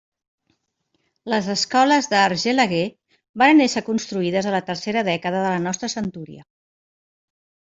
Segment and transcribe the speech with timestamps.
[1.33, 2.81] Les escoles d'Argelaguer
[3.43, 6.43] varen ésser construïdes a la tercera dècada de la nostra centúria.